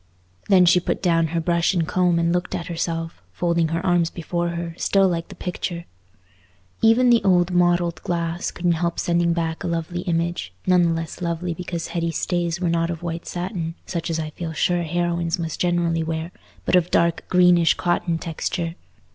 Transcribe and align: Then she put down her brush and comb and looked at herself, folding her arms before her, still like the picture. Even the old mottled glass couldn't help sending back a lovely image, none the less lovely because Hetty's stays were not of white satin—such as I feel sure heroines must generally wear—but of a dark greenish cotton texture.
Then 0.49 0.65
she 0.65 0.79
put 0.79 1.03
down 1.03 1.27
her 1.27 1.39
brush 1.39 1.75
and 1.75 1.87
comb 1.87 2.17
and 2.17 2.33
looked 2.33 2.55
at 2.55 2.65
herself, 2.65 3.21
folding 3.31 3.67
her 3.67 3.85
arms 3.85 4.09
before 4.09 4.49
her, 4.49 4.73
still 4.75 5.07
like 5.07 5.27
the 5.27 5.35
picture. 5.35 5.85
Even 6.81 7.11
the 7.11 7.23
old 7.23 7.51
mottled 7.51 8.01
glass 8.01 8.49
couldn't 8.49 8.71
help 8.81 8.99
sending 8.99 9.31
back 9.31 9.63
a 9.63 9.67
lovely 9.67 10.01
image, 10.01 10.53
none 10.65 10.81
the 10.81 10.89
less 10.93 11.21
lovely 11.21 11.53
because 11.53 11.89
Hetty's 11.89 12.17
stays 12.17 12.59
were 12.59 12.67
not 12.67 12.89
of 12.89 13.03
white 13.03 13.27
satin—such 13.27 14.09
as 14.09 14.17
I 14.19 14.31
feel 14.31 14.53
sure 14.53 14.81
heroines 14.81 15.37
must 15.37 15.61
generally 15.61 16.01
wear—but 16.01 16.75
of 16.75 16.87
a 16.87 16.89
dark 16.89 17.25
greenish 17.29 17.75
cotton 17.75 18.17
texture. 18.17 18.73